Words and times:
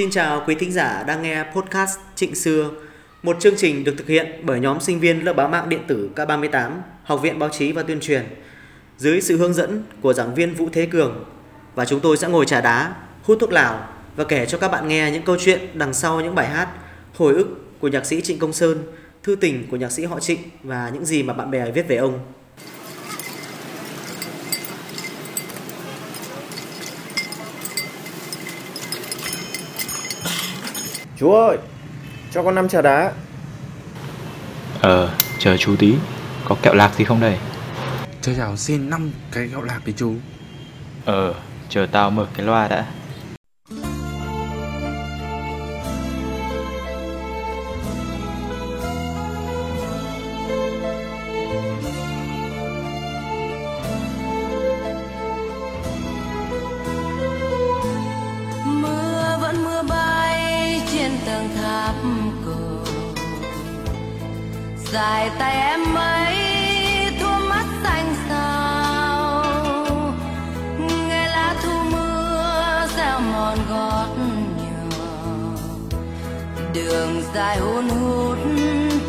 Xin 0.00 0.10
chào 0.10 0.42
quý 0.46 0.54
thính 0.54 0.72
giả 0.72 1.04
đang 1.06 1.22
nghe 1.22 1.44
podcast 1.54 1.98
Trịnh 2.14 2.34
Xưa, 2.34 2.70
một 3.22 3.36
chương 3.40 3.56
trình 3.56 3.84
được 3.84 3.94
thực 3.98 4.06
hiện 4.06 4.26
bởi 4.42 4.60
nhóm 4.60 4.80
sinh 4.80 5.00
viên 5.00 5.24
lớp 5.24 5.32
báo 5.32 5.48
mạng 5.48 5.68
điện 5.68 5.80
tử 5.88 6.10
K38, 6.16 6.70
Học 7.04 7.22
viện 7.22 7.38
Báo 7.38 7.48
chí 7.48 7.72
và 7.72 7.82
Tuyên 7.82 8.00
truyền, 8.00 8.22
dưới 8.98 9.20
sự 9.20 9.36
hướng 9.36 9.54
dẫn 9.54 9.82
của 10.00 10.12
giảng 10.12 10.34
viên 10.34 10.54
Vũ 10.54 10.68
Thế 10.72 10.86
Cường. 10.86 11.24
Và 11.74 11.84
chúng 11.84 12.00
tôi 12.00 12.16
sẽ 12.16 12.28
ngồi 12.28 12.46
trà 12.46 12.60
đá, 12.60 12.94
hút 13.22 13.38
thuốc 13.40 13.52
lào 13.52 13.88
và 14.16 14.24
kể 14.24 14.46
cho 14.46 14.58
các 14.58 14.68
bạn 14.68 14.88
nghe 14.88 15.10
những 15.10 15.22
câu 15.22 15.36
chuyện 15.40 15.60
đằng 15.74 15.94
sau 15.94 16.20
những 16.20 16.34
bài 16.34 16.48
hát, 16.48 16.68
hồi 17.16 17.34
ức 17.34 17.48
của 17.80 17.88
nhạc 17.88 18.06
sĩ 18.06 18.20
Trịnh 18.20 18.38
Công 18.38 18.52
Sơn, 18.52 18.82
thư 19.22 19.36
tình 19.36 19.66
của 19.70 19.76
nhạc 19.76 19.92
sĩ 19.92 20.04
họ 20.04 20.20
Trịnh 20.20 20.40
và 20.62 20.90
những 20.94 21.04
gì 21.04 21.22
mà 21.22 21.34
bạn 21.34 21.50
bè 21.50 21.70
viết 21.70 21.88
về 21.88 21.96
ông. 21.96 22.18
Chú 31.20 31.32
ơi, 31.32 31.58
cho 32.32 32.42
con 32.42 32.54
năm 32.54 32.68
trà 32.68 32.82
đá. 32.82 33.12
Ờ, 34.80 35.10
chờ 35.38 35.56
chú 35.56 35.76
tí 35.76 35.94
Có 36.44 36.56
kẹo 36.62 36.74
lạc 36.74 36.94
gì 36.96 37.04
không 37.04 37.20
đây? 37.20 37.38
Cho 38.22 38.32
cháu 38.36 38.56
xin 38.56 38.90
5 38.90 39.10
cái 39.32 39.46
gạo 39.46 39.62
lạc 39.62 39.80
đi 39.84 39.92
chú 39.96 40.14
Ờ, 41.04 41.34
chờ 41.68 41.86
tao 41.92 42.10
mở 42.10 42.26
cái 42.34 42.46
loa 42.46 42.68
đã 42.68 42.86
dài 64.92 65.30
tay 65.38 65.56
em 65.56 65.94
ấy 65.94 66.36
thua 67.20 67.38
mắt 67.48 67.64
xanh 67.82 68.14
sao 68.28 69.44
nghe 71.08 71.26
lá 71.26 71.54
thu 71.62 71.70
mưa 71.92 72.86
gieo 72.96 73.20
mòn 73.20 73.58
gót 73.70 74.08
nhỏ 74.58 74.96
đường 76.74 77.22
dài 77.34 77.58
hun 77.58 77.88
hút 77.88 78.38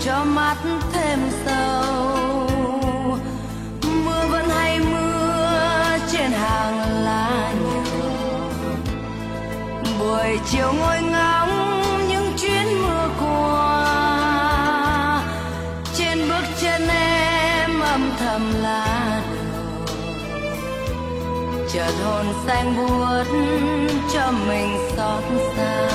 cho 0.05 0.23
mắt 0.23 0.57
thêm 0.93 1.19
sâu. 1.45 2.47
Mưa 4.05 4.27
vẫn 4.31 4.49
hay 4.49 4.79
mưa 4.79 5.97
trên 6.11 6.31
hàng 6.31 7.03
lá 7.03 7.53
nhỏ 7.63 7.81
buổi 9.99 10.39
chiều 10.51 10.73
ngồi 10.79 11.01
chợt 21.73 21.93
hồn 22.03 22.25
xanh 22.47 22.77
buốt 22.77 23.23
cho 24.13 24.31
mình 24.47 24.77
xót 24.97 25.23
xa. 25.57 25.89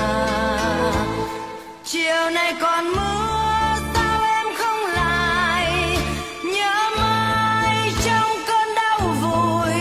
Chiều 1.84 2.30
nay 2.34 2.54
còn 2.60 2.84
mưa, 2.84 3.76
sao 3.94 4.20
em 4.22 4.46
không 4.58 4.94
lại? 4.94 5.98
Nhớ 6.44 6.90
mãi 6.98 7.92
trong 8.04 8.30
cơn 8.46 8.74
đau 8.76 9.00
vùi 9.22 9.74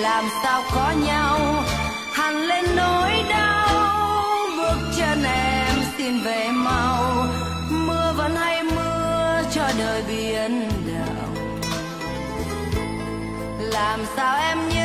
làm 0.00 0.24
sao 0.42 0.62
có 0.74 0.92
nhau? 1.06 1.38
Hằn 2.12 2.34
lên 2.34 2.64
nỗi 2.76 3.10
đau, 3.30 3.68
bước 4.56 4.78
chân 4.96 5.22
em 5.24 5.74
xin 5.98 6.20
về 6.24 6.48
mau. 6.52 7.26
Mưa 7.70 8.12
vẫn 8.16 8.36
hay 8.36 8.62
mưa 8.62 9.42
cho 9.54 9.68
đời 9.78 10.02
biến 10.08 10.70
động 10.86 11.34
làm 13.72 14.00
sao 14.16 14.38
em 14.38 14.68
nhớ 14.68 14.77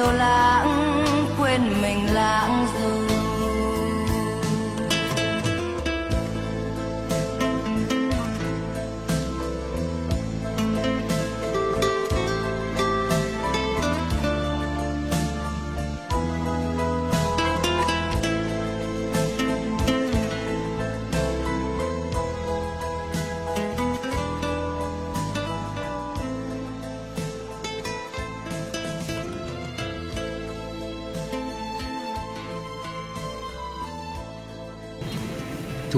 chiều 0.00 0.12
lãng 0.12 1.26
quên 1.38 1.60
mình 1.82 2.14
lãng 2.14 2.66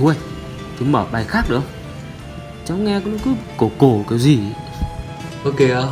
Chú 0.02 0.08
ơi, 0.08 0.16
chú 0.78 0.84
mở 0.84 1.06
bài 1.12 1.24
khác 1.28 1.44
được 1.48 1.60
không? 1.60 1.68
Cháu 2.64 2.76
nghe 2.76 3.00
nó 3.00 3.18
cứ 3.24 3.34
cổ 3.56 3.70
cổ 3.78 4.04
kiểu 4.08 4.18
gì. 4.18 4.40
Ơ 5.44 5.52
kìa, 5.58 5.82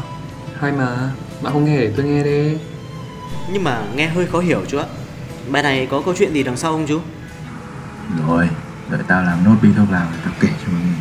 hay 0.60 0.72
mà, 0.72 1.10
bạn 1.42 1.52
không 1.52 1.64
nghe 1.64 1.76
để 1.76 1.92
tôi 1.96 2.06
nghe 2.06 2.24
đi 2.24 2.58
Nhưng 3.52 3.64
mà 3.64 3.82
nghe 3.94 4.08
hơi 4.08 4.26
khó 4.26 4.38
hiểu 4.38 4.64
chú 4.68 4.78
ạ. 4.78 4.84
Bài 5.48 5.62
này 5.62 5.86
có 5.90 6.02
câu 6.04 6.14
chuyện 6.18 6.32
gì 6.32 6.42
đằng 6.42 6.56
sau 6.56 6.72
không 6.72 6.86
chú? 6.86 7.00
Rồi, 8.26 8.48
đợi 8.90 9.00
tao 9.08 9.22
làm 9.22 9.44
nốt 9.44 9.56
bi 9.62 9.68
thuốc 9.76 9.90
lào 9.90 10.04
rồi 10.10 10.20
tao 10.24 10.34
kể 10.40 10.48
cho 10.64 10.72
mày 10.72 10.82
nghe. 10.82 10.94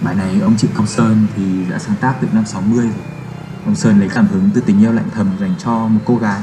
Bài 0.00 0.14
này 0.14 0.40
ông 0.42 0.56
Trịnh 0.56 0.70
Công 0.74 0.86
Sơn 0.86 1.26
thì 1.36 1.42
đã 1.70 1.78
sáng 1.78 1.96
tác 2.00 2.14
từ 2.20 2.28
năm 2.32 2.46
60 2.46 2.84
rồi. 2.84 3.21
Ông 3.66 3.74
Sơn 3.74 3.98
lấy 3.98 4.08
cảm 4.14 4.26
hứng 4.26 4.50
từ 4.54 4.60
tình 4.66 4.80
yêu 4.82 4.92
lạnh 4.92 5.08
thầm 5.14 5.26
dành 5.40 5.54
cho 5.58 5.88
một 5.88 6.00
cô 6.04 6.16
gái. 6.16 6.40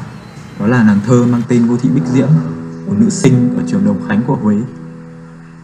Đó 0.60 0.68
là 0.68 0.84
nàng 0.84 1.00
thơ 1.06 1.26
mang 1.32 1.42
tên 1.48 1.68
Ngô 1.68 1.78
Thị 1.78 1.90
Bích 1.96 2.06
Diễm, 2.06 2.28
một 2.88 2.94
nữ 2.98 3.10
sinh 3.10 3.56
ở 3.58 3.64
trường 3.68 3.86
Đồng 3.86 4.08
Khánh 4.08 4.22
của 4.28 4.36
Huế. 4.36 4.56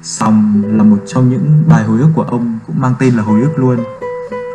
Song 0.01 0.63
là 0.65 0.83
một 0.83 1.03
trong 1.07 1.29
những 1.29 1.63
bài 1.69 1.83
hồi 1.83 1.99
ức 1.99 2.09
của 2.15 2.21
ông 2.23 2.59
cũng 2.67 2.79
mang 2.79 2.93
tên 2.99 3.15
là 3.15 3.23
hồi 3.23 3.41
ức 3.41 3.51
luôn. 3.55 3.79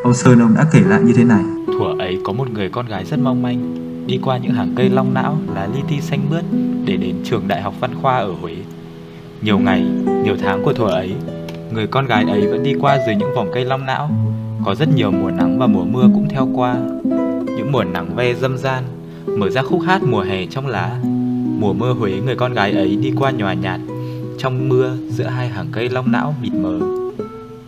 Ông 0.04 0.14
Sơn 0.14 0.40
ông 0.40 0.54
đã 0.54 0.66
kể 0.72 0.80
lại 0.80 1.00
như 1.02 1.12
thế 1.12 1.24
này. 1.24 1.44
Thuở 1.66 1.94
ấy 1.98 2.18
có 2.24 2.32
một 2.32 2.50
người 2.50 2.68
con 2.68 2.86
gái 2.86 3.04
rất 3.04 3.18
mong 3.18 3.42
manh 3.42 3.74
Đi 4.06 4.20
qua 4.22 4.38
những 4.38 4.52
hàng 4.52 4.74
cây 4.76 4.88
long 4.88 5.14
não 5.14 5.38
lá 5.54 5.68
li 5.74 5.80
ti 5.88 6.00
xanh 6.00 6.30
mướt 6.30 6.44
Để 6.84 6.96
đến 6.96 7.16
trường 7.24 7.48
đại 7.48 7.62
học 7.62 7.74
văn 7.80 7.90
khoa 8.02 8.16
ở 8.16 8.32
Huế 8.40 8.56
Nhiều 9.42 9.58
ngày, 9.58 9.82
nhiều 10.24 10.36
tháng 10.42 10.64
của 10.64 10.72
thuở 10.72 10.86
ấy 10.86 11.14
Người 11.72 11.86
con 11.86 12.06
gái 12.06 12.24
ấy 12.24 12.46
vẫn 12.46 12.62
đi 12.62 12.74
qua 12.80 12.98
dưới 13.06 13.14
những 13.16 13.34
vòng 13.34 13.50
cây 13.54 13.64
long 13.64 13.86
não 13.86 14.10
có 14.64 14.74
rất 14.74 14.88
nhiều 14.94 15.10
mùa 15.10 15.30
nắng 15.30 15.58
và 15.58 15.66
mùa 15.66 15.84
mưa 15.84 16.08
cũng 16.14 16.28
theo 16.28 16.48
qua. 16.54 16.76
Những 17.56 17.72
mùa 17.72 17.84
nắng 17.84 18.16
ve 18.16 18.34
dâm 18.34 18.58
gian, 18.58 18.84
Mở 19.26 19.50
ra 19.50 19.62
khúc 19.62 19.80
hát 19.86 20.02
mùa 20.02 20.20
hè 20.20 20.46
trong 20.46 20.66
lá. 20.66 21.00
Mùa 21.58 21.72
mưa 21.72 21.92
Huế, 21.92 22.20
người 22.20 22.36
con 22.36 22.54
gái 22.54 22.72
ấy 22.72 22.96
đi 22.96 23.12
qua 23.18 23.30
nhòa 23.30 23.54
nhạt 23.54 23.80
Trong 24.38 24.68
mưa 24.68 24.96
giữa 25.08 25.24
hai 25.24 25.48
hàng 25.48 25.66
cây 25.72 25.88
long 25.88 26.12
não 26.12 26.34
mịt 26.42 26.52
mờ. 26.52 26.80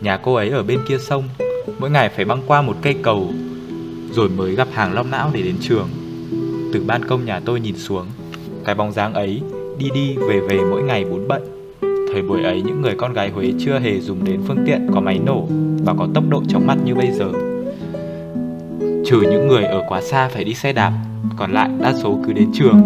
Nhà 0.00 0.16
cô 0.16 0.34
ấy 0.34 0.50
ở 0.50 0.62
bên 0.62 0.78
kia 0.88 0.98
sông, 0.98 1.24
Mỗi 1.78 1.90
ngày 1.90 2.08
phải 2.08 2.24
băng 2.24 2.42
qua 2.46 2.62
một 2.62 2.76
cây 2.82 2.94
cầu, 3.02 3.32
Rồi 4.12 4.28
mới 4.28 4.54
gặp 4.54 4.68
hàng 4.72 4.94
long 4.94 5.10
não 5.10 5.30
để 5.34 5.42
đến 5.42 5.56
trường. 5.60 5.88
Từ 6.72 6.84
ban 6.86 7.04
công 7.04 7.24
nhà 7.24 7.40
tôi 7.40 7.60
nhìn 7.60 7.78
xuống, 7.78 8.06
Cái 8.64 8.74
bóng 8.74 8.92
dáng 8.92 9.14
ấy 9.14 9.42
đi 9.78 9.90
đi 9.94 10.16
về 10.16 10.40
về 10.40 10.60
mỗi 10.70 10.82
ngày 10.82 11.04
bốn 11.04 11.28
bận. 11.28 11.51
Thời 12.12 12.22
buổi 12.22 12.42
ấy, 12.42 12.62
những 12.62 12.80
người 12.80 12.94
con 12.94 13.12
gái 13.12 13.30
Huế 13.30 13.52
chưa 13.58 13.78
hề 13.78 14.00
dùng 14.00 14.24
đến 14.24 14.40
phương 14.46 14.64
tiện 14.66 14.86
có 14.94 15.00
máy 15.00 15.18
nổ 15.26 15.46
Và 15.84 15.94
có 15.98 16.08
tốc 16.14 16.24
độ 16.28 16.42
chóng 16.48 16.66
mặt 16.66 16.78
như 16.84 16.94
bây 16.94 17.10
giờ. 17.10 17.32
Trừ 19.06 19.20
những 19.20 19.48
người 19.48 19.64
ở 19.64 19.84
quá 19.88 20.00
xa 20.00 20.28
phải 20.28 20.44
đi 20.44 20.54
xe 20.54 20.72
đạp, 20.72 20.92
Còn 21.36 21.52
lại 21.52 21.70
đa 21.80 21.92
số 22.02 22.18
cứ 22.26 22.32
đến 22.32 22.48
trường. 22.54 22.82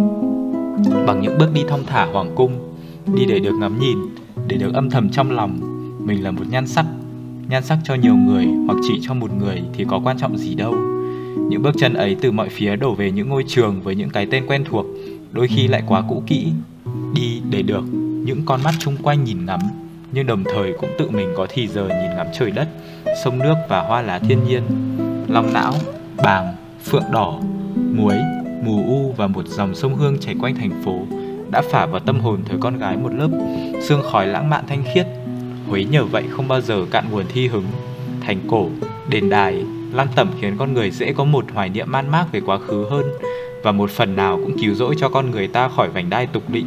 Bằng 1.06 1.20
những 1.22 1.38
bước 1.38 1.48
đi 1.54 1.64
thong 1.68 1.84
thả 1.86 2.06
hoàng 2.06 2.32
cung, 2.34 2.52
Đi 3.14 3.24
để 3.24 3.38
được 3.38 3.54
ngắm 3.60 3.78
nhìn, 3.80 3.98
Để 4.46 4.56
được 4.56 4.74
âm 4.74 4.90
thầm 4.90 5.10
trong 5.10 5.30
lòng, 5.30 5.60
Mình 6.06 6.24
là 6.24 6.30
một 6.30 6.44
nhan 6.50 6.66
sắc. 6.66 6.86
Nhan 7.48 7.62
sắc 7.62 7.78
cho 7.84 7.94
nhiều 7.94 8.14
người 8.14 8.46
hoặc 8.66 8.78
chỉ 8.88 8.98
cho 9.02 9.14
một 9.14 9.30
người 9.38 9.62
thì 9.72 9.84
có 9.88 10.00
quan 10.04 10.18
trọng 10.18 10.38
gì 10.38 10.54
đâu. 10.54 10.74
Những 11.48 11.62
bước 11.62 11.74
chân 11.78 11.94
ấy 11.94 12.16
từ 12.20 12.32
mọi 12.32 12.48
phía 12.48 12.76
đổ 12.76 12.94
về 12.94 13.10
những 13.10 13.28
ngôi 13.28 13.44
trường 13.48 13.80
với 13.82 13.94
những 13.94 14.10
cái 14.10 14.26
tên 14.30 14.46
quen 14.46 14.64
thuộc, 14.64 14.86
Đôi 15.32 15.48
khi 15.48 15.68
lại 15.68 15.82
quá 15.86 16.02
cũ 16.08 16.22
kỹ, 16.26 16.46
Đi 17.14 17.40
để 17.50 17.62
được 17.62 17.82
những 18.26 18.42
con 18.46 18.62
mắt 18.62 18.74
chung 18.78 18.96
quanh 19.02 19.24
nhìn 19.24 19.46
ngắm 19.46 19.60
Nhưng 20.12 20.26
đồng 20.26 20.44
thời 20.44 20.74
cũng 20.80 20.90
tự 20.98 21.10
mình 21.10 21.28
có 21.36 21.46
thì 21.50 21.68
giờ 21.68 21.88
nhìn 21.88 22.16
ngắm 22.16 22.26
trời 22.38 22.50
đất 22.50 22.68
Sông 23.24 23.38
nước 23.38 23.54
và 23.68 23.80
hoa 23.80 24.02
lá 24.02 24.18
thiên 24.18 24.44
nhiên 24.48 24.62
Long 25.28 25.52
não, 25.52 25.72
bàng, 26.24 26.54
phượng 26.84 27.04
đỏ, 27.12 27.40
muối, 27.94 28.16
mù 28.62 28.84
u 28.86 29.12
và 29.16 29.26
một 29.26 29.46
dòng 29.46 29.74
sông 29.74 29.94
Hương 29.94 30.18
chảy 30.18 30.34
quanh 30.40 30.54
thành 30.54 30.82
phố 30.84 31.06
đã 31.50 31.62
phả 31.62 31.86
vào 31.86 32.00
tâm 32.00 32.20
hồn 32.20 32.40
thời 32.48 32.58
con 32.60 32.78
gái 32.78 32.96
một 32.96 33.12
lớp 33.14 33.28
sương 33.80 34.02
khói 34.02 34.26
lãng 34.26 34.50
mạn 34.50 34.64
thanh 34.68 34.84
khiết. 34.94 35.06
Huế 35.68 35.84
nhờ 35.84 36.04
vậy 36.04 36.24
không 36.30 36.48
bao 36.48 36.60
giờ 36.60 36.84
cạn 36.90 37.04
nguồn 37.10 37.24
thi 37.28 37.46
hứng. 37.48 37.64
Thành 38.20 38.38
cổ, 38.48 38.68
đền 39.08 39.30
đài, 39.30 39.64
lan 39.92 40.08
tẩm 40.14 40.30
khiến 40.40 40.56
con 40.58 40.74
người 40.74 40.90
dễ 40.90 41.12
có 41.12 41.24
một 41.24 41.44
hoài 41.54 41.68
niệm 41.68 41.92
man 41.92 42.10
mác 42.10 42.32
về 42.32 42.40
quá 42.40 42.58
khứ 42.58 42.86
hơn 42.90 43.04
và 43.62 43.72
một 43.72 43.90
phần 43.90 44.16
nào 44.16 44.40
cũng 44.44 44.58
cứu 44.58 44.74
rỗi 44.74 44.94
cho 44.98 45.08
con 45.08 45.30
người 45.30 45.48
ta 45.48 45.68
khỏi 45.68 45.88
vành 45.88 46.10
đai 46.10 46.26
tục 46.26 46.42
lỵ. 46.50 46.64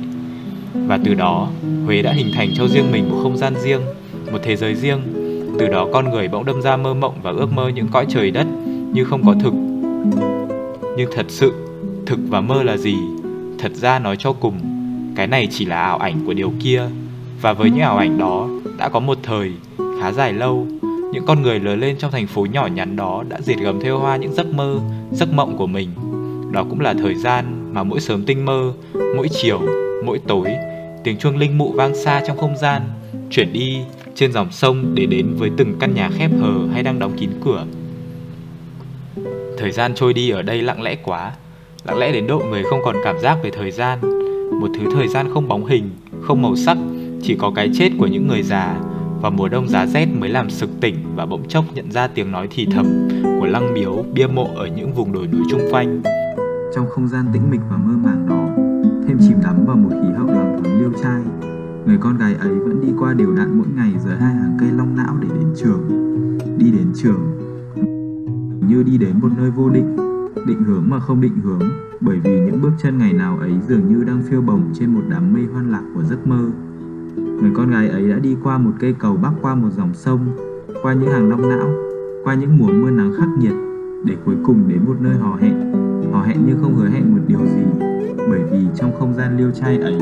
Và 0.74 1.00
từ 1.06 1.14
đó, 1.14 1.48
Huế 1.86 2.02
đã 2.02 2.12
hình 2.12 2.32
thành 2.34 2.50
cho 2.56 2.68
riêng 2.68 2.92
mình 2.92 3.10
một 3.10 3.20
không 3.24 3.38
gian 3.38 3.54
riêng, 3.64 3.82
một 4.32 4.40
thế 4.44 4.56
giới 4.56 4.76
riêng. 4.76 5.02
Từ 5.60 5.68
đó 5.68 5.88
con 5.94 6.10
người 6.10 6.28
bỗng 6.28 6.46
đâm 6.46 6.62
ra 6.62 6.78
mơ 6.78 6.94
mộng 6.94 7.16
và 7.24 7.32
ước 7.32 7.54
mơ 7.54 7.68
những 7.68 7.88
cõi 7.88 8.06
trời 8.10 8.32
đất 8.32 8.48
như 8.94 9.04
không 9.04 9.26
có 9.26 9.36
thực. 9.44 9.54
Nhưng 10.98 11.10
thật 11.16 11.26
sự, 11.28 11.54
thực 12.06 12.20
và 12.30 12.42
mơ 12.42 12.64
là 12.64 12.78
gì? 12.78 12.96
Thật 13.60 13.72
ra 13.76 14.00
nói 14.00 14.16
cho 14.20 14.34
cùng, 14.34 14.60
cái 15.16 15.28
này 15.28 15.48
chỉ 15.52 15.66
là 15.66 15.82
ảo 15.82 15.98
ảnh 15.98 16.26
của 16.26 16.34
điều 16.34 16.52
kia. 16.60 16.84
Và 17.42 17.54
với 17.54 17.70
những 17.70 17.80
ảo 17.80 17.98
ảnh 17.98 18.18
đó, 18.18 18.48
đã 18.78 18.90
có 18.90 19.00
một 19.00 19.18
thời, 19.24 19.52
khá 20.02 20.12
dài 20.12 20.34
lâu, 20.34 20.68
những 21.14 21.26
con 21.26 21.42
người 21.42 21.60
lớn 21.60 21.80
lên 21.80 21.96
trong 21.98 22.12
thành 22.12 22.28
phố 22.28 22.46
nhỏ 22.46 22.68
nhắn 22.68 22.96
đó 22.96 23.24
đã 23.30 23.42
diệt 23.42 23.58
gầm 23.58 23.80
theo 23.82 24.00
hoa 24.00 24.18
những 24.18 24.34
giấc 24.34 24.48
mơ, 24.54 24.80
giấc 25.12 25.34
mộng 25.34 25.58
của 25.58 25.68
mình. 25.68 25.90
Đó 26.52 26.66
cũng 26.70 26.80
là 26.80 26.94
thời 26.94 27.16
gian 27.16 27.74
mà 27.74 27.84
mỗi 27.84 28.00
sớm 28.00 28.26
tinh 28.26 28.46
mơ, 28.46 28.74
mỗi 28.94 29.30
chiều, 29.30 29.62
mỗi 30.06 30.20
tối, 30.28 30.56
tiếng 31.04 31.18
chuông 31.18 31.38
linh 31.38 31.58
mụ 31.58 31.72
vang 31.72 31.96
xa 31.96 32.22
trong 32.28 32.38
không 32.38 32.58
gian, 32.58 32.82
chuyển 33.30 33.54
đi 33.54 33.78
trên 34.16 34.32
dòng 34.32 34.52
sông 34.52 34.96
để 34.96 35.06
đến 35.06 35.36
với 35.38 35.52
từng 35.58 35.76
căn 35.80 35.94
nhà 35.94 36.10
khép 36.14 36.32
hờ 36.40 36.68
hay 36.74 36.84
đang 36.84 37.00
đóng 37.00 37.18
kín 37.18 37.30
cửa. 37.46 37.66
Thời 39.58 39.72
gian 39.72 39.96
trôi 39.96 40.14
đi 40.14 40.30
ở 40.30 40.42
đây 40.42 40.62
lặng 40.62 40.82
lẽ 40.82 40.96
quá, 41.04 41.32
lặng 41.86 41.98
lẽ 41.98 42.12
đến 42.12 42.28
độ 42.28 42.40
người 42.50 42.64
không 42.64 42.80
còn 42.86 42.96
cảm 43.04 43.20
giác 43.20 43.38
về 43.44 43.50
thời 43.50 43.72
gian. 43.72 44.00
Một 44.62 44.68
thứ 44.80 44.92
thời 44.94 45.08
gian 45.08 45.34
không 45.34 45.48
bóng 45.48 45.66
hình, 45.66 45.90
không 46.22 46.42
màu 46.42 46.56
sắc, 46.56 46.78
chỉ 47.22 47.36
có 47.40 47.52
cái 47.56 47.70
chết 47.74 47.90
của 48.00 48.08
những 48.08 48.28
người 48.28 48.44
già 48.44 48.80
và 49.22 49.30
mùa 49.30 49.48
đông 49.50 49.68
giá 49.68 49.86
rét 49.86 50.06
mới 50.06 50.30
làm 50.30 50.50
sực 50.50 50.70
tỉnh 50.82 50.96
và 51.16 51.26
bỗng 51.26 51.48
chốc 51.48 51.66
nhận 51.74 51.92
ra 51.92 52.08
tiếng 52.08 52.32
nói 52.32 52.48
thì 52.52 52.68
thầm 52.72 53.10
của 53.40 53.46
lăng 53.46 53.74
miếu, 53.74 54.06
bia 54.14 54.28
mộ 54.28 54.50
ở 54.56 54.68
những 54.68 54.94
vùng 54.94 55.12
đồi 55.12 55.28
núi 55.28 55.42
chung 55.52 55.62
quanh. 55.72 56.02
Trong 56.76 56.86
không 56.90 57.08
gian 57.08 57.26
tĩnh 57.34 57.50
mịch 57.52 57.62
và 57.70 57.78
mơ 57.78 57.94
màng 58.04 58.19
chìm 59.20 59.38
đắm 59.44 59.66
vào 59.66 59.76
một 59.76 59.90
khí 59.90 60.10
hậu 60.18 60.28
đoàn 60.28 60.60
thoáng 60.64 60.80
liêu 60.80 60.92
trai, 61.02 61.22
người 61.86 61.98
con 61.98 62.18
gái 62.18 62.36
ấy 62.36 62.60
vẫn 62.60 62.82
đi 62.82 62.88
qua 63.00 63.14
đều 63.14 63.36
đặn 63.36 63.58
mỗi 63.58 63.68
ngày 63.76 63.94
dưới 64.06 64.16
hai 64.16 64.34
hàng 64.34 64.58
cây 64.60 64.70
long 64.72 64.96
não 64.96 65.16
để 65.22 65.28
đến 65.40 65.48
trường. 65.56 65.82
Đi 66.58 66.72
đến 66.72 66.88
trường, 66.96 67.22
như 68.68 68.84
đi 68.84 68.98
đến 68.98 69.16
một 69.22 69.30
nơi 69.38 69.52
vô 69.52 69.70
định, 69.70 69.96
định 70.48 70.64
hướng 70.64 70.84
mà 70.90 71.00
không 71.00 71.22
định 71.22 71.38
hướng, 71.44 71.62
bởi 72.02 72.20
vì 72.24 72.40
những 72.40 72.62
bước 72.62 72.72
chân 72.84 72.98
ngày 72.98 73.14
nào 73.14 73.38
ấy 73.40 73.52
dường 73.68 73.88
như 73.88 74.04
đang 74.04 74.22
phiêu 74.22 74.42
bồng 74.42 74.62
trên 74.74 74.94
một 74.94 75.02
đám 75.10 75.34
mây 75.34 75.46
hoan 75.54 75.72
lạc 75.72 75.84
của 75.96 76.04
giấc 76.04 76.28
mơ. 76.28 76.50
Người 77.16 77.52
con 77.54 77.72
gái 77.72 77.90
ấy 77.90 78.10
đã 78.10 78.20
đi 78.20 78.36
qua 78.44 78.58
một 78.58 78.72
cây 78.80 78.96
cầu 79.00 79.18
bắc 79.22 79.32
qua 79.42 79.56
một 79.56 79.70
dòng 79.78 79.94
sông, 79.94 80.20
qua 80.84 80.94
những 80.94 81.12
hàng 81.12 81.30
long 81.30 81.50
não, 81.50 81.70
qua 82.24 82.34
những 82.34 82.58
mùa 82.58 82.68
mưa 82.68 82.90
nắng 82.90 83.14
khắc 83.18 83.30
nghiệt, 83.40 83.54
để 84.06 84.16
cuối 84.26 84.36
cùng 84.44 84.64
đến 84.68 84.80
một 84.86 84.96
nơi 85.02 85.16
hò 85.16 85.36
hẹn. 85.36 85.74
Hò 86.12 86.22
hẹn 86.22 86.38
nhưng 86.48 86.58
không 86.62 86.76
hứa 86.76 86.88
hẹn 86.88 87.12
một 87.16 87.22
điều 87.28 87.40
gì, 87.40 87.86
bởi 88.30 88.44
vì 88.52 88.68
trong 88.76 89.00
không 89.00 89.14
gian 89.14 89.38
liêu 89.38 89.52
trai 89.52 89.78
ấy, 89.78 89.98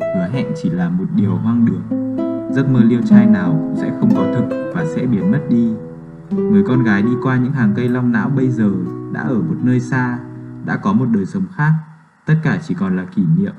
hứa 0.00 0.28
hẹn 0.32 0.46
chỉ 0.62 0.70
là 0.70 0.88
một 0.88 1.04
điều 1.14 1.36
hoang 1.36 1.66
đường. 1.66 1.82
Giấc 2.52 2.68
mơ 2.68 2.80
liêu 2.84 3.00
trai 3.08 3.26
nào 3.26 3.50
cũng 3.50 3.76
sẽ 3.76 3.92
không 4.00 4.14
có 4.14 4.26
thực 4.34 4.72
và 4.74 4.84
sẽ 4.94 5.06
biến 5.06 5.30
mất 5.30 5.40
đi. 5.48 5.72
Người 6.30 6.62
con 6.66 6.82
gái 6.84 7.02
đi 7.02 7.10
qua 7.22 7.36
những 7.36 7.52
hàng 7.52 7.72
cây 7.76 7.88
long 7.88 8.12
não 8.12 8.28
bây 8.28 8.50
giờ 8.50 8.70
đã 9.12 9.20
ở 9.20 9.34
một 9.34 9.56
nơi 9.62 9.80
xa, 9.80 10.18
đã 10.64 10.76
có 10.76 10.92
một 10.92 11.06
đời 11.14 11.26
sống 11.26 11.44
khác. 11.56 11.72
Tất 12.26 12.34
cả 12.42 12.58
chỉ 12.68 12.74
còn 12.74 12.96
là 12.96 13.04
kỷ 13.04 13.22
niệm. 13.38 13.52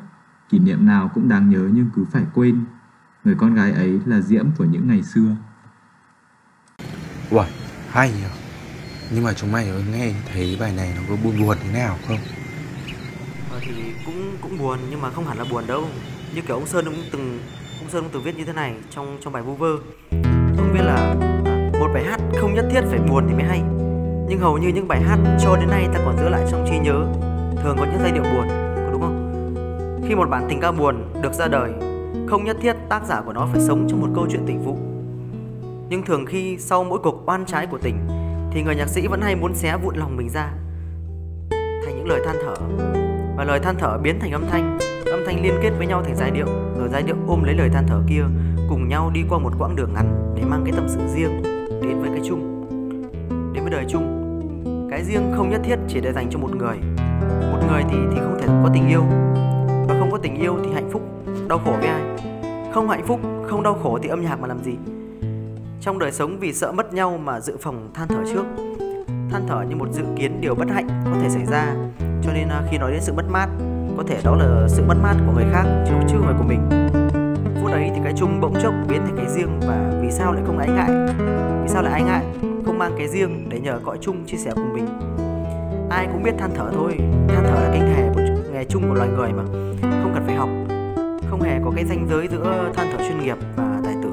Kỷ 0.50 0.60
niệm 0.60 0.86
nào 0.86 1.12
cũng 1.14 1.30
đáng 1.30 1.50
nhớ 1.50 1.70
nhưng 1.74 1.90
cứ 1.96 2.06
phải 2.12 2.24
quên. 2.34 2.66
Người 3.24 3.36
con 3.36 3.54
gái 3.54 3.72
ấy 3.72 4.00
là 4.06 4.22
diễm 4.22 4.46
của 4.58 4.66
những 4.66 4.88
ngày 4.88 5.04
xưa. 5.04 5.36
Uầy, 7.32 7.48
hay 7.90 8.12
nhỉ 8.12 8.28
Nhưng 9.14 9.24
mà 9.24 9.34
chúng 9.34 9.52
mày 9.52 9.72
có 9.74 9.92
nghe 9.92 10.14
thấy 10.34 10.58
bài 10.60 10.74
này 10.78 10.94
nó 10.96 11.02
có 11.10 11.16
buồn 11.24 11.34
buồn 11.42 11.58
thế 11.64 11.74
nào 11.74 11.98
không? 12.08 12.18
Thì 13.66 13.72
cũng 14.06 14.38
cũng 14.42 14.58
buồn, 14.60 14.80
nhưng 14.90 15.02
mà 15.02 15.10
không 15.10 15.26
hẳn 15.26 15.38
là 15.38 15.46
buồn 15.52 15.64
đâu. 15.68 15.84
Như 16.36 16.42
kiểu 16.42 16.56
ông 16.56 16.66
Sơn 16.66 16.86
cũng 16.86 17.04
từng, 17.12 17.40
ông 17.80 17.90
Sơn 17.90 18.04
cũng 18.04 18.12
từng 18.14 18.24
viết 18.24 18.38
như 18.38 18.46
thế 18.46 18.54
này 18.54 18.74
trong 18.90 19.18
trong 19.22 19.34
bài 19.34 19.44
vu 19.44 19.56
vơ. 19.56 19.78
Ông 20.58 20.70
viết 20.74 20.82
là 20.84 21.16
à, 21.46 21.72
một 21.80 21.88
bài 21.94 22.04
hát 22.04 22.20
không 22.38 22.54
nhất 22.54 22.66
thiết 22.72 22.82
phải 22.90 23.00
buồn 23.00 23.26
thì 23.28 23.34
mới 23.34 23.44
hay. 23.44 23.62
Nhưng 24.30 24.40
hầu 24.40 24.58
như 24.58 24.68
những 24.68 24.88
bài 24.88 25.02
hát 25.02 25.20
cho 25.40 25.56
đến 25.56 25.70
nay 25.70 25.88
ta 25.94 26.00
còn 26.06 26.18
giữ 26.18 26.30
lại 26.30 26.46
trong 26.52 26.66
trí 26.70 26.80
nhớ. 26.80 27.06
Thường 27.64 27.76
có 27.80 27.86
những 27.86 28.00
giai 28.02 28.12
điệu 28.12 28.24
buồn, 28.24 28.48
có 28.76 28.90
đúng 28.92 29.02
không? 29.02 30.04
Khi 30.08 30.16
một 30.16 30.30
bản 30.30 30.46
tình 30.50 30.60
ca 30.60 30.72
buồn 30.72 30.96
được 31.22 31.34
ra 31.34 31.48
đời, 31.48 31.72
không 32.30 32.46
nhất 32.46 32.58
thiết 32.62 32.76
tác 32.90 33.06
giả 33.06 33.22
của 33.22 33.34
nó 33.34 33.48
phải 33.52 33.62
sống 33.62 33.88
trong 33.90 34.02
một 34.02 34.10
câu 34.16 34.28
chuyện 34.32 34.44
tình 34.46 34.66
vụ 34.66 34.78
nhưng 35.94 36.04
thường 36.04 36.26
khi 36.26 36.58
sau 36.60 36.84
mỗi 36.84 37.00
cuộc 37.00 37.24
oan 37.26 37.46
trái 37.46 37.68
của 37.68 37.78
tình, 37.78 38.08
thì 38.52 38.64
người 38.64 38.76
nhạc 38.76 38.90
sĩ 38.90 39.08
vẫn 39.08 39.22
hay 39.22 39.36
muốn 39.36 39.56
xé 39.56 39.78
vụn 39.78 39.96
lòng 39.96 40.18
mình 40.18 40.30
ra. 40.30 40.54
Thành 41.86 41.98
những 41.98 42.08
lời 42.08 42.22
than 42.26 42.36
thở 42.44 42.56
và 43.38 43.44
lời 43.44 43.60
than 43.60 43.76
thở 43.80 43.98
biến 43.98 44.20
thành 44.20 44.32
âm 44.32 44.46
thanh. 44.52 44.80
Âm 45.06 45.20
thanh 45.26 45.44
liên 45.44 45.54
kết 45.64 45.70
với 45.78 45.88
nhau 45.88 46.04
thành 46.04 46.16
giai 46.16 46.32
điệu. 46.32 46.46
Rồi 46.80 46.90
giai 46.92 47.04
điệu 47.04 47.16
ôm 47.28 47.44
lấy 47.44 47.56
lời 47.56 47.70
than 47.70 47.88
thở 47.88 48.02
kia, 48.10 48.24
cùng 48.70 48.88
nhau 48.88 49.12
đi 49.14 49.24
qua 49.30 49.40
một 49.40 49.54
quãng 49.60 49.76
đường 49.76 49.94
ngắn 49.94 50.34
để 50.36 50.44
mang 50.44 50.62
cái 50.66 50.74
tâm 50.76 50.86
sự 50.90 51.00
riêng 51.16 51.44
đến 51.82 52.00
với 52.00 52.10
cái 52.10 52.22
chung. 52.26 52.66
Đến 53.54 53.64
với 53.64 53.72
đời 53.72 53.86
chung. 53.90 54.20
Cái 54.92 55.04
riêng 55.04 55.34
không 55.36 55.50
nhất 55.50 55.62
thiết 55.64 55.76
chỉ 55.88 56.02
để 56.02 56.14
dành 56.14 56.28
cho 56.30 56.40
một 56.40 56.56
người. 56.56 56.78
Một 57.52 57.60
người 57.70 57.84
thì 57.90 57.98
thì 58.12 58.18
không 58.22 58.38
thể 58.42 58.48
có 58.48 58.70
tình 58.74 58.88
yêu. 58.88 59.04
Và 59.88 59.96
không 60.00 60.12
có 60.12 60.18
tình 60.18 60.36
yêu 60.36 60.58
thì 60.64 60.74
hạnh 60.74 60.90
phúc, 60.92 61.02
đau 61.48 61.60
khổ 61.66 61.72
với 61.80 61.88
ai? 61.88 62.02
Không 62.74 62.90
hạnh 62.90 63.06
phúc, 63.08 63.20
không 63.44 63.64
đau 63.64 63.80
khổ 63.84 64.00
thì 64.04 64.10
âm 64.10 64.22
nhạc 64.22 64.40
mà 64.42 64.48
làm 64.48 64.64
gì? 64.64 64.74
Trong 65.82 66.00
đời 66.00 66.12
sống 66.12 66.40
vì 66.40 66.54
sợ 66.54 66.72
mất 66.72 66.94
nhau 66.94 67.18
mà 67.18 67.40
dự 67.40 67.58
phòng 67.62 67.90
than 67.94 68.08
thở 68.08 68.24
trước 68.34 68.46
than 69.34 69.48
thở 69.48 69.62
như 69.70 69.76
một 69.76 69.88
dự 69.92 70.04
kiến 70.16 70.42
điều 70.42 70.56
bất 70.56 70.70
hạnh 70.70 70.88
có 71.06 71.18
thể 71.22 71.30
xảy 71.30 71.46
ra. 71.46 71.76
Cho 72.24 72.34
nên 72.34 72.48
à, 72.48 72.64
khi 72.72 72.78
nói 72.78 72.92
đến 72.92 73.02
sự 73.02 73.14
mất 73.14 73.26
mát, 73.30 73.50
có 73.98 74.04
thể 74.08 74.18
đó 74.24 74.36
là 74.36 74.68
sự 74.68 74.84
mất 74.88 74.96
mát 75.04 75.16
của 75.26 75.32
người 75.32 75.46
khác, 75.52 75.64
chứ 75.88 75.94
chứ 76.08 76.16
không 76.18 76.26
phải 76.26 76.36
của 76.38 76.44
mình. 76.44 76.60
Phút 77.62 77.72
ấy 77.72 77.92
thì 77.96 78.02
cái 78.04 78.14
chung 78.16 78.42
bỗng 78.42 78.54
chốc 78.62 78.74
biến 78.90 79.02
thành 79.06 79.18
cái 79.18 79.26
riêng 79.30 79.60
và 79.68 80.00
vì 80.02 80.12
sao 80.12 80.34
lại 80.34 80.44
không 80.46 80.58
ái 80.58 80.70
ngại? 80.70 80.90
Vì 81.62 81.68
sao 81.68 81.84
lại 81.84 81.94
ái 81.94 82.04
ngại? 82.04 82.26
Không 82.66 82.78
mang 82.78 82.92
cái 82.98 83.08
riêng 83.08 83.50
để 83.50 83.60
nhờ 83.60 83.80
cõi 83.86 83.98
chung 84.02 84.26
chia 84.26 84.38
sẻ 84.38 84.52
cùng 84.56 84.74
mình. 84.74 84.86
Ai 85.90 86.08
cũng 86.12 86.24
biết 86.24 86.34
than 86.40 86.52
thở 86.56 86.70
thôi. 86.74 86.98
Than 87.28 87.44
thở 87.44 87.56
là 87.56 87.70
cái 87.72 87.80
nghề 87.80 88.10
của 88.14 88.52
nghề 88.54 88.66
chung 88.66 88.90
của 88.90 88.96
loài 88.96 89.10
người 89.10 89.30
mà. 89.32 89.44
Không 89.82 90.12
cần 90.14 90.24
phải 90.26 90.36
học. 90.36 90.50
Không 91.30 91.42
hề 91.42 91.60
có 91.66 91.72
cái 91.76 91.86
ranh 91.86 92.08
giới 92.10 92.28
giữa 92.28 92.72
than 92.74 92.88
thở 92.92 93.04
chuyên 93.08 93.20
nghiệp 93.20 93.38
và 93.56 93.80
tài 93.84 93.96
tử. 94.04 94.10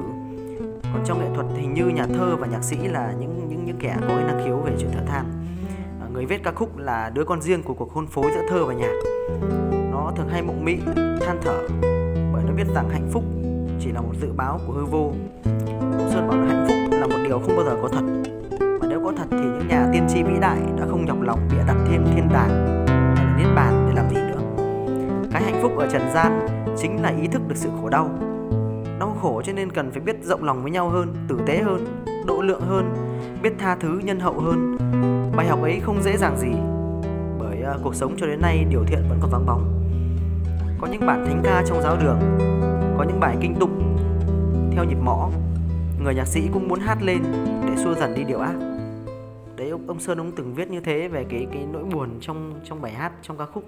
Còn 0.83 1.03
trong 1.05 1.19
nghệ 1.19 1.27
thuật 1.35 1.47
hình 1.57 1.75
như 1.75 1.87
nhà 1.87 2.07
thơ 2.07 2.37
và 2.37 2.47
nhạc 2.47 2.65
sĩ 2.65 2.77
là 2.77 3.13
những 3.21 3.40
những 3.61 3.67
những 3.67 3.79
kẻ 3.79 3.97
có 4.01 4.07
cái 4.09 4.25
năng 4.25 4.45
khiếu 4.45 4.57
về 4.57 4.73
chuyện 4.79 4.91
thở 4.95 5.01
than. 5.07 5.25
À, 6.01 6.07
người 6.13 6.27
viết 6.27 6.43
ca 6.43 6.53
khúc 6.53 6.79
là 6.79 7.11
đứa 7.15 7.25
con 7.25 7.43
riêng 7.43 7.63
của 7.63 7.75
cuộc 7.75 7.93
hôn 7.93 8.07
phối 8.07 8.31
giữa 8.35 8.43
thơ 8.51 8.65
và 8.65 8.75
nhạc. 8.75 8.93
Nó 9.93 10.13
thường 10.17 10.29
hay 10.29 10.43
mộng 10.43 10.65
mị, 10.65 10.79
than 10.97 11.39
thở, 11.43 11.59
bởi 12.33 12.43
nó 12.47 12.53
biết 12.57 12.67
rằng 12.75 12.89
hạnh 12.89 13.09
phúc 13.13 13.25
chỉ 13.81 13.93
là 13.93 14.01
một 14.01 14.13
dự 14.21 14.33
báo 14.37 14.61
của 14.67 14.73
hư 14.73 14.85
vô. 14.85 15.13
Ông 15.99 16.11
Sơn 16.11 16.29
bảo 16.29 16.39
là 16.39 16.47
hạnh 16.47 16.67
phúc 16.69 16.99
là 17.01 17.07
một 17.07 17.19
điều 17.25 17.39
không 17.39 17.57
bao 17.57 17.65
giờ 17.65 17.79
có 17.83 17.89
thật. 17.89 18.03
Mà 18.81 18.87
nếu 18.89 19.01
có 19.05 19.13
thật 19.17 19.27
thì 19.31 19.37
những 19.37 19.69
nhà 19.69 19.89
tiên 19.93 20.07
tri 20.09 20.23
vĩ 20.23 20.33
đại 20.41 20.59
đã 20.79 20.87
không 20.91 21.05
nhọc 21.05 21.23
lòng 21.23 21.49
bịa 21.53 21.63
đặt 21.67 21.77
thêm 21.91 22.05
thiên 22.15 22.29
đàng 22.33 22.85
hay 23.17 23.27
là 23.27 23.37
niết 23.39 23.55
bàn 23.57 23.87
để 23.89 23.95
làm 23.97 24.11
gì 24.11 24.17
nữa. 24.17 24.41
Cái 25.33 25.43
hạnh 25.43 25.63
phúc 25.63 25.73
ở 25.77 25.89
trần 25.93 26.03
gian 26.15 26.47
chính 26.79 27.03
là 27.03 27.09
ý 27.09 27.27
thức 27.27 27.43
được 27.49 27.57
sự 27.57 27.69
khổ 27.81 27.89
đau. 27.89 28.11
Đau 29.01 29.17
khổ 29.23 29.43
cho 29.45 29.53
nên 29.53 29.73
cần 29.73 29.91
phải 29.91 30.01
biết 30.01 30.17
rộng 30.25 30.45
lòng 30.45 30.63
với 30.63 30.71
nhau 30.71 30.89
hơn, 30.89 31.15
tử 31.29 31.41
tế 31.47 31.59
hơn, 31.59 31.87
độ 32.27 32.43
lượng 32.43 32.61
hơn 32.61 33.10
biết 33.43 33.53
tha 33.59 33.77
thứ 33.81 34.01
nhân 34.05 34.21
hậu 34.21 34.41
hơn. 34.41 34.77
Bài 35.37 35.47
học 35.47 35.63
ấy 35.63 35.81
không 35.81 36.03
dễ 36.03 36.17
dàng 36.17 36.39
gì 36.39 36.53
bởi 37.39 37.59
uh, 37.75 37.81
cuộc 37.83 37.95
sống 37.95 38.15
cho 38.17 38.27
đến 38.27 38.41
nay 38.41 38.67
điều 38.71 38.85
thiện 38.85 39.03
vẫn 39.09 39.19
còn 39.21 39.31
vắng 39.31 39.47
bóng. 39.47 39.83
Có 40.81 40.87
những 40.87 41.07
bản 41.07 41.27
thánh 41.27 41.41
ca 41.45 41.65
trong 41.67 41.83
giáo 41.83 41.97
đường 41.97 42.19
có 42.99 43.05
những 43.09 43.21
bài 43.21 43.37
kinh 43.41 43.55
tụng 43.55 43.97
theo 44.73 44.85
nhịp 44.85 44.99
mõ 45.05 45.31
người 46.05 46.15
nhạc 46.15 46.27
sĩ 46.27 46.49
cũng 46.53 46.69
muốn 46.69 46.81
hát 46.81 47.03
lên 47.03 47.23
để 47.67 47.85
xua 47.85 47.95
dần 47.95 48.15
đi 48.15 48.25
điều 48.25 48.39
ác. 48.39 48.55
Đấy 49.57 49.71
ông, 49.71 49.87
ông 49.87 50.01
sơn 50.01 50.19
ông 50.19 50.33
từng 50.37 50.55
viết 50.55 50.71
như 50.71 50.81
thế 50.81 51.09
về 51.09 51.25
cái 51.29 51.47
cái 51.53 51.67
nỗi 51.73 51.85
buồn 51.85 52.11
trong 52.21 52.55
trong 52.65 52.83
bài 52.83 52.93
hát 52.93 53.13
trong 53.23 53.39
ca 53.39 53.47
khúc. 53.47 53.65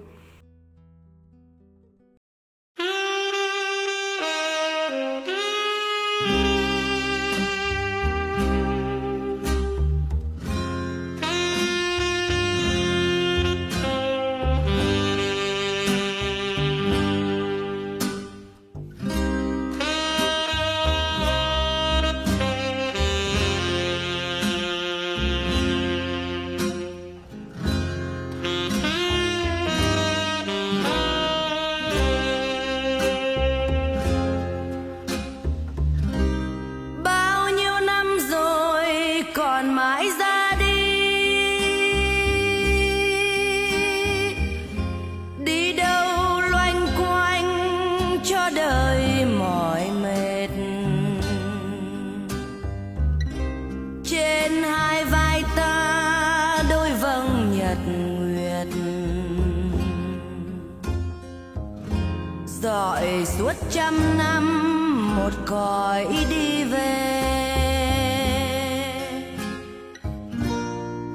Một 65.23 65.31
cõi 65.45 66.25
đi 66.29 66.63
về. 66.63 67.13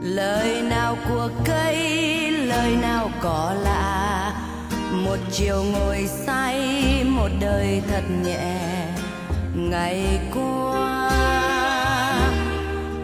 Lời 0.02 0.62
nào 0.62 0.96
của 1.08 1.28
cây, 1.44 1.76
lời 2.30 2.76
nào 2.82 3.10
có 3.22 3.54
lạ, 3.62 4.32
một 4.92 5.16
chiều 5.32 5.62
ngồi 5.62 6.08
say, 6.26 7.04
một 7.04 7.28
đời 7.40 7.82
thật 7.90 8.02
nhẹ. 8.24 8.86
Ngày 9.54 10.20
qua, 10.34 11.10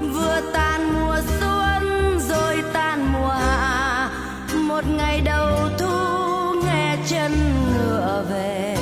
vừa 0.00 0.40
tan 0.52 0.94
mùa 0.94 1.20
xuân, 1.40 2.18
rồi 2.28 2.56
tan 2.73 3.12
mùa 3.12 3.28
hạ. 3.28 4.11
Một 4.54 4.84
ngày 4.96 5.20
đầu 5.20 5.68
thu, 5.78 5.96
nghe 6.66 6.96
chân 7.08 7.32
ngựa 7.75 8.25
về. 8.30 8.74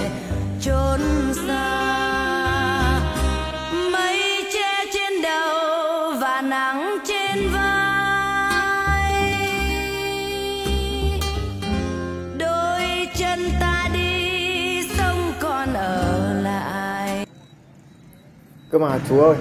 Cơ 18.72 18.78
mà 18.78 18.98
chú 19.08 19.20
ơi, 19.20 19.36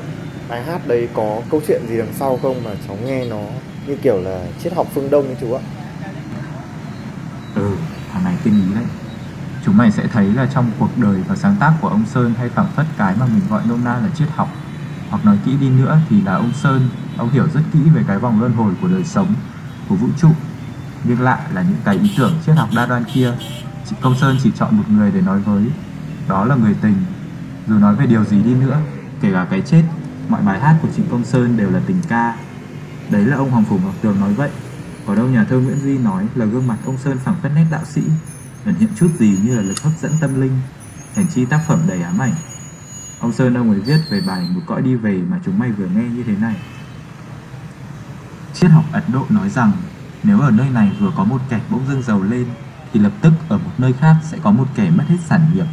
bài 0.49 0.63
hát 0.63 0.87
đấy 0.87 1.09
có 1.13 1.41
câu 1.51 1.61
chuyện 1.67 1.81
gì 1.89 1.97
đằng 1.97 2.13
sau 2.13 2.39
không 2.41 2.63
mà 2.63 2.71
cháu 2.87 2.97
nghe 3.05 3.25
nó 3.25 3.39
như 3.87 3.95
kiểu 4.01 4.21
là 4.21 4.45
triết 4.63 4.73
học 4.73 4.87
phương 4.93 5.09
Đông 5.09 5.25
ấy 5.25 5.35
chú 5.41 5.53
ạ? 5.53 5.61
Ừ, 7.55 7.71
thằng 8.13 8.23
này 8.23 8.35
tinh 8.43 8.53
ý 8.53 8.75
đấy. 8.75 8.83
Chúng 9.65 9.77
mày 9.77 9.91
sẽ 9.91 10.07
thấy 10.07 10.25
là 10.25 10.47
trong 10.53 10.71
cuộc 10.79 10.89
đời 10.97 11.23
và 11.27 11.35
sáng 11.35 11.55
tác 11.59 11.73
của 11.81 11.87
ông 11.87 12.05
Sơn 12.05 12.33
hay 12.37 12.49
phảng 12.49 12.71
phất 12.75 12.85
cái 12.97 13.15
mà 13.19 13.25
mình 13.25 13.41
gọi 13.49 13.61
nôm 13.69 13.83
na 13.83 13.93
là 13.93 14.09
triết 14.15 14.27
học. 14.35 14.49
Hoặc 15.09 15.25
nói 15.25 15.37
kỹ 15.45 15.51
đi 15.61 15.69
nữa 15.69 15.99
thì 16.09 16.21
là 16.21 16.35
ông 16.35 16.51
Sơn, 16.53 16.89
ông 17.17 17.29
hiểu 17.29 17.47
rất 17.53 17.61
kỹ 17.73 17.79
về 17.95 18.03
cái 18.07 18.19
vòng 18.19 18.39
luân 18.39 18.53
hồi 18.53 18.73
của 18.81 18.87
đời 18.87 19.03
sống, 19.03 19.33
của 19.89 19.95
vũ 19.95 20.07
trụ. 20.17 20.29
Nhưng 21.03 21.21
lại 21.21 21.41
là 21.53 21.61
những 21.61 21.79
cái 21.83 21.95
ý 21.95 22.11
tưởng 22.17 22.33
triết 22.45 22.55
học 22.55 22.69
đa 22.75 22.85
đoan 22.85 23.03
kia, 23.13 23.27
ông 23.27 24.01
Công 24.01 24.15
Sơn 24.17 24.37
chỉ 24.43 24.51
chọn 24.55 24.77
một 24.77 24.83
người 24.89 25.11
để 25.11 25.21
nói 25.21 25.39
với, 25.39 25.63
đó 26.27 26.45
là 26.45 26.55
người 26.55 26.75
tình. 26.81 26.95
Dù 27.67 27.75
nói 27.75 27.95
về 27.95 28.05
điều 28.05 28.23
gì 28.23 28.41
đi 28.43 28.53
nữa, 28.53 28.77
kể 29.21 29.31
cả 29.33 29.47
cái 29.49 29.61
chết, 29.61 29.83
mọi 30.29 30.41
bài 30.41 30.59
hát 30.59 30.75
của 30.81 30.87
Trịnh 30.95 31.09
Công 31.11 31.25
Sơn 31.25 31.57
đều 31.57 31.71
là 31.71 31.81
tình 31.87 32.01
ca. 32.07 32.35
Đấy 33.09 33.25
là 33.25 33.37
ông 33.37 33.51
Hoàng 33.51 33.65
Phủ 33.65 33.79
Ngọc 33.83 33.93
Tường 34.01 34.19
nói 34.19 34.33
vậy. 34.33 34.49
Có 35.07 35.15
đâu 35.15 35.27
nhà 35.27 35.45
thơ 35.49 35.59
Nguyễn 35.59 35.79
Duy 35.79 35.97
nói 35.97 36.27
là 36.35 36.45
gương 36.45 36.67
mặt 36.67 36.77
ông 36.85 36.97
Sơn 36.97 37.17
phẳng 37.17 37.35
phất 37.41 37.51
nét 37.55 37.65
đạo 37.71 37.85
sĩ, 37.85 38.01
ẩn 38.65 38.75
hiện 38.75 38.89
chút 38.95 39.09
gì 39.19 39.37
như 39.43 39.55
là 39.55 39.61
lực 39.61 39.81
hấp 39.83 39.93
dẫn 40.01 40.11
tâm 40.21 40.41
linh, 40.41 40.59
thành 41.15 41.25
chi 41.33 41.45
tác 41.45 41.59
phẩm 41.67 41.79
đầy 41.87 42.01
ám 42.01 42.19
ảnh. 42.19 42.33
Ông 43.19 43.33
Sơn 43.33 43.53
ông 43.53 43.71
ấy 43.71 43.79
viết 43.79 43.99
về 44.09 44.21
bài 44.27 44.49
Một 44.51 44.61
cõi 44.65 44.81
đi 44.81 44.95
về 44.95 45.21
mà 45.29 45.39
chúng 45.45 45.59
mày 45.59 45.71
vừa 45.71 45.87
nghe 45.87 46.03
như 46.03 46.23
thế 46.23 46.35
này. 46.35 46.55
Triết 48.53 48.71
học 48.71 48.85
Ấn 48.91 49.03
Độ 49.13 49.25
nói 49.29 49.49
rằng 49.49 49.71
nếu 50.23 50.39
ở 50.39 50.51
nơi 50.51 50.69
này 50.69 50.91
vừa 50.99 51.11
có 51.17 51.23
một 51.23 51.41
kẻ 51.49 51.59
bỗng 51.69 51.87
dưng 51.87 52.01
giàu 52.01 52.23
lên 52.23 52.45
thì 52.93 52.99
lập 52.99 53.11
tức 53.21 53.33
ở 53.49 53.57
một 53.57 53.71
nơi 53.77 53.93
khác 53.93 54.15
sẽ 54.23 54.37
có 54.43 54.51
một 54.51 54.67
kẻ 54.75 54.89
mất 54.89 55.03
hết 55.07 55.17
sản 55.27 55.41
nghiệp. 55.53 55.65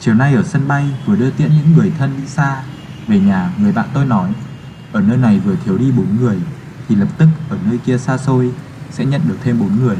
Chiều 0.00 0.14
nay 0.14 0.34
ở 0.34 0.42
sân 0.42 0.68
bay 0.68 0.84
vừa 1.06 1.16
đưa 1.16 1.30
tiễn 1.30 1.48
những 1.48 1.76
người 1.76 1.92
thân 1.98 2.10
đi 2.18 2.26
xa 2.26 2.62
về 3.08 3.20
nhà 3.20 3.50
người 3.58 3.72
bạn 3.72 3.88
tôi 3.94 4.04
nói 4.04 4.32
ở 4.92 5.00
nơi 5.00 5.16
này 5.16 5.38
vừa 5.38 5.56
thiếu 5.64 5.78
đi 5.78 5.92
bốn 5.92 6.16
người 6.16 6.38
thì 6.88 6.94
lập 6.94 7.08
tức 7.18 7.28
ở 7.48 7.58
nơi 7.66 7.78
kia 7.78 7.98
xa 7.98 8.18
xôi 8.18 8.52
sẽ 8.90 9.04
nhận 9.04 9.20
được 9.28 9.36
thêm 9.42 9.60
bốn 9.60 9.78
người. 9.80 9.96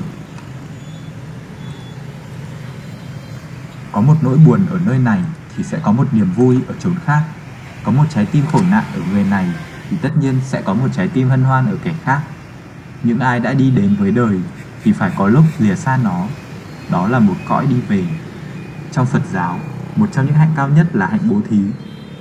Có 3.93 4.01
một 4.01 4.15
nỗi 4.23 4.39
buồn 4.47 4.67
ở 4.71 4.79
nơi 4.87 4.99
này 4.99 5.21
thì 5.57 5.65
sẽ 5.65 5.79
có 5.83 5.93
một 5.93 6.15
niềm 6.15 6.33
vui 6.33 6.59
ở 6.69 6.75
chốn 6.81 6.95
khác. 7.05 7.23
Có 7.85 7.93
một 7.93 8.05
trái 8.15 8.27
tim 8.27 8.45
khổ 8.53 8.61
nạn 8.71 8.85
ở 8.95 9.01
người 9.13 9.25
này 9.25 9.49
thì 9.91 9.97
tất 10.03 10.17
nhiên 10.17 10.41
sẽ 10.45 10.63
có 10.63 10.75
một 10.75 10.89
trái 10.97 11.09
tim 11.09 11.29
hân 11.29 11.43
hoan 11.43 11.67
ở 11.67 11.77
kẻ 11.85 11.95
khác. 12.05 12.21
Những 13.03 13.19
ai 13.19 13.41
đã 13.41 13.53
đi 13.53 13.71
đến 13.71 13.97
với 13.99 14.11
đời 14.11 14.41
thì 14.85 14.93
phải 14.93 15.13
có 15.19 15.29
lúc 15.29 15.45
lìa 15.59 15.75
xa 15.75 15.97
nó. 15.97 16.27
Đó 16.91 17.09
là 17.09 17.19
một 17.19 17.37
cõi 17.49 17.67
đi 17.67 17.77
về. 17.89 18.05
Trong 18.93 19.07
Phật 19.07 19.23
giáo, 19.33 19.61
một 19.97 20.07
trong 20.13 20.27
những 20.27 20.35
hạnh 20.35 20.53
cao 20.57 20.69
nhất 20.69 20.87
là 20.97 21.07
hạnh 21.07 21.29
bố 21.29 21.41
thí. 21.51 21.61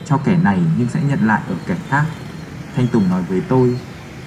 Cho 0.06 0.18
kẻ 0.18 0.38
này 0.38 0.60
nhưng 0.78 0.90
sẽ 0.90 1.02
nhận 1.04 1.28
lại 1.28 1.42
ở 1.48 1.56
kẻ 1.68 1.76
khác. 1.90 2.06
Thanh 2.76 2.88
Tùng 2.88 3.10
nói 3.10 3.24
với 3.30 3.42
tôi, 3.42 3.78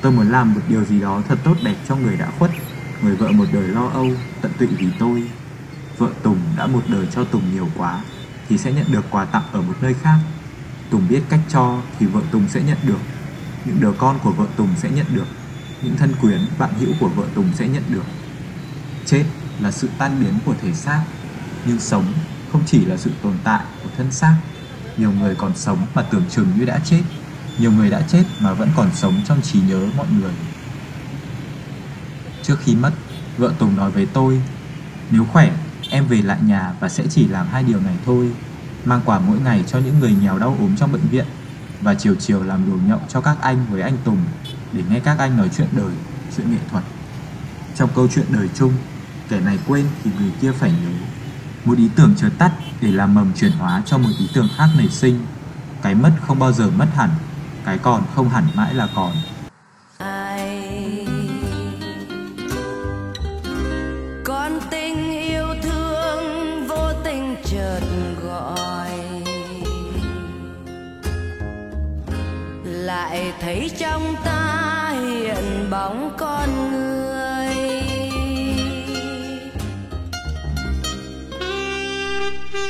tôi 0.01 0.13
muốn 0.13 0.31
làm 0.31 0.55
một 0.55 0.61
điều 0.69 0.85
gì 0.85 1.01
đó 1.01 1.23
thật 1.29 1.39
tốt 1.45 1.55
đẹp 1.63 1.77
cho 1.89 1.97
người 1.97 2.17
đã 2.17 2.31
khuất. 2.39 2.51
Người 3.03 3.17
vợ 3.17 3.31
một 3.31 3.45
đời 3.53 3.69
lo 3.69 3.87
âu, 3.87 4.11
tận 4.41 4.53
tụy 4.59 4.67
vì 4.67 4.89
tôi. 4.99 5.23
Vợ 5.99 6.11
Tùng 6.23 6.39
đã 6.57 6.67
một 6.67 6.83
đời 6.89 7.07
cho 7.15 7.25
Tùng 7.25 7.53
nhiều 7.53 7.69
quá, 7.77 8.01
thì 8.49 8.59
sẽ 8.59 8.73
nhận 8.73 8.93
được 8.93 9.05
quà 9.11 9.25
tặng 9.25 9.43
ở 9.53 9.63
một 9.63 9.75
nơi 9.81 9.95
khác. 10.03 10.19
Tùng 10.91 11.09
biết 11.09 11.23
cách 11.29 11.41
cho 11.49 11.81
thì 11.99 12.07
vợ 12.07 12.21
Tùng 12.31 12.49
sẽ 12.49 12.63
nhận 12.63 12.79
được. 12.83 13.01
Những 13.65 13.81
đứa 13.81 13.93
con 13.93 14.19
của 14.23 14.33
vợ 14.33 14.47
Tùng 14.57 14.69
sẽ 14.77 14.91
nhận 14.91 15.07
được. 15.15 15.27
Những 15.83 15.97
thân 15.97 16.15
quyến, 16.21 16.41
bạn 16.59 16.71
hữu 16.81 16.91
của 17.01 17.09
vợ 17.09 17.25
Tùng 17.35 17.49
sẽ 17.55 17.69
nhận 17.69 17.83
được. 17.89 18.05
Chết 19.05 19.25
là 19.61 19.71
sự 19.71 19.89
tan 19.99 20.21
biến 20.21 20.35
của 20.45 20.55
thể 20.63 20.73
xác, 20.73 21.03
nhưng 21.67 21.81
sống 21.81 22.05
không 22.53 22.63
chỉ 22.67 22.85
là 22.85 22.97
sự 22.97 23.11
tồn 23.23 23.39
tại 23.45 23.65
của 23.83 23.91
thân 23.97 24.11
xác. 24.11 24.35
Nhiều 24.97 25.13
người 25.13 25.35
còn 25.35 25.57
sống 25.57 25.87
mà 25.95 26.03
tưởng 26.03 26.25
chừng 26.31 26.47
như 26.59 26.65
đã 26.65 26.79
chết, 26.85 27.03
nhiều 27.59 27.73
người 27.73 27.91
đã 27.91 28.01
chết 28.01 28.25
mà 28.41 28.53
vẫn 28.53 28.69
còn 28.77 28.91
sống 28.95 29.21
trong 29.29 29.43
trí 29.43 29.61
nhớ 29.61 29.87
mọi 29.97 30.07
người. 30.21 30.33
Trước 32.43 32.57
khi 32.65 32.75
mất, 32.75 32.93
vợ 33.37 33.53
Tùng 33.59 33.77
nói 33.77 33.91
với 33.91 34.07
tôi, 34.07 34.41
nếu 35.11 35.25
khỏe, 35.25 35.53
em 35.91 36.07
về 36.07 36.23
lại 36.23 36.39
nhà 36.43 36.73
và 36.81 36.89
sẽ 36.89 37.05
chỉ 37.11 37.29
làm 37.29 37.47
hai 37.47 37.63
điều 37.63 37.81
này 37.81 37.95
thôi. 38.07 38.31
Mang 38.85 39.01
quà 39.05 39.19
mỗi 39.19 39.39
ngày 39.41 39.65
cho 39.67 39.79
những 39.79 39.99
người 39.99 40.15
nghèo 40.23 40.39
đau 40.39 40.57
ốm 40.61 40.77
trong 40.77 40.93
bệnh 40.93 41.09
viện 41.11 41.27
và 41.81 41.95
chiều 41.95 42.15
chiều 42.15 42.43
làm 42.43 42.71
đồ 42.71 42.77
nhậu 42.87 43.01
cho 43.09 43.21
các 43.21 43.37
anh 43.41 43.67
với 43.71 43.83
anh 43.83 43.97
Tùng 44.05 44.19
để 44.73 44.83
nghe 44.91 45.01
các 45.01 45.19
anh 45.19 45.37
nói 45.37 45.51
chuyện 45.57 45.69
đời, 45.73 45.93
chuyện 46.37 46.51
nghệ 46.51 46.59
thuật. 46.71 46.85
Trong 47.77 47.91
câu 47.95 48.09
chuyện 48.15 48.27
đời 48.29 48.49
chung, 48.55 48.73
kẻ 49.29 49.41
này 49.41 49.59
quên 49.67 49.87
thì 50.05 50.11
người 50.19 50.31
kia 50.41 50.53
phải 50.53 50.71
nhớ. 50.71 51.07
Một 51.67 51.79
ý 51.79 51.89
tưởng 51.97 52.15
chợt 52.17 52.31
tắt 52.39 52.53
để 52.81 52.93
làm 52.93 53.15
mầm 53.15 53.33
chuyển 53.33 53.53
hóa 53.53 53.83
cho 53.87 53.99
một 53.99 54.11
ý 54.19 54.29
tưởng 54.35 54.49
khác 54.57 54.69
nảy 54.79 54.89
sinh. 54.89 55.27
Cái 55.83 55.95
mất 55.95 56.13
không 56.27 56.39
bao 56.39 56.53
giờ 56.53 56.71
mất 56.79 56.87
hẳn, 56.95 57.11
cái 57.65 57.79
còn 57.79 58.03
không 58.15 58.29
hẳn 58.29 58.45
mãi 58.55 58.75
là 58.75 58.89
còn. 58.95 59.13
con 64.25 64.61
tình 64.71 65.11
yêu 65.11 65.47
thương 65.63 66.67
vô 66.69 66.93
tình 67.05 67.37
chợt 67.45 67.81
gọi 68.23 68.91
lại 72.65 73.33
thấy 73.41 73.71
trong 73.79 74.15
ta 74.25 74.95
hiện 75.01 75.71
bóng 75.71 76.15
con 76.19 76.36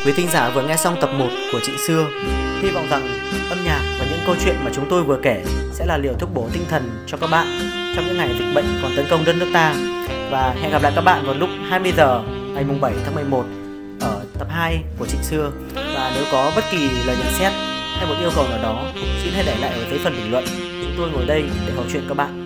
Quý 0.07 0.13
thính 0.13 0.29
giả 0.33 0.51
vừa 0.55 0.63
nghe 0.63 0.77
xong 0.77 0.97
tập 1.01 1.11
1 1.19 1.27
của 1.53 1.61
Trịnh 1.61 1.79
Xưa. 1.79 2.07
Hy 2.63 2.71
vọng 2.71 2.87
rằng 2.91 3.09
âm 3.51 3.65
nhạc 3.65 3.81
và 3.99 4.07
những 4.11 4.21
câu 4.27 4.35
chuyện 4.45 4.57
mà 4.65 4.71
chúng 4.75 4.87
tôi 4.91 5.05
vừa 5.05 5.19
kể 5.23 5.45
sẽ 5.73 5.87
là 5.87 5.97
liều 5.97 6.13
thuốc 6.19 6.35
bổ 6.35 6.49
tinh 6.53 6.65
thần 6.71 6.91
cho 7.07 7.17
các 7.17 7.31
bạn 7.31 7.47
trong 7.97 8.07
những 8.07 8.17
ngày 8.17 8.35
dịch 8.39 8.55
bệnh 8.55 8.65
còn 8.83 8.93
tấn 8.97 9.07
công 9.11 9.25
đất 9.25 9.37
nước 9.39 9.51
ta. 9.53 9.75
Và 10.31 10.55
hẹn 10.63 10.73
gặp 10.73 10.83
lại 10.83 10.93
các 10.97 11.01
bạn 11.01 11.27
vào 11.27 11.35
lúc 11.35 11.49
20 11.69 11.93
giờ 11.97 12.23
ngày 12.55 12.65
mùng 12.65 12.81
7 12.81 12.93
tháng 13.05 13.15
11 13.15 13.45
ở 14.01 14.21
tập 14.39 14.49
2 14.51 14.79
của 14.99 15.07
Trịnh 15.07 15.23
Xưa. 15.23 15.51
Và 15.75 16.13
nếu 16.15 16.25
có 16.33 16.53
bất 16.57 16.65
kỳ 16.71 16.89
lời 17.07 17.17
nhận 17.19 17.33
xét 17.39 17.53
hay 17.97 18.07
một 18.09 18.15
yêu 18.21 18.31
cầu 18.35 18.45
nào 18.49 18.59
đó, 18.63 18.93
xin 19.23 19.33
hãy 19.35 19.45
để 19.47 19.57
lại 19.61 19.71
ở 19.71 19.91
dưới 19.91 19.99
phần 19.99 20.17
bình 20.17 20.33
luận. 20.33 20.45
Chúng 20.83 20.95
tôi 20.97 21.11
ngồi 21.11 21.25
đây 21.27 21.45
để 21.67 21.73
hỗ 21.77 21.83
chuyện 21.93 22.05
các 22.09 22.17
bạn. 22.17 22.46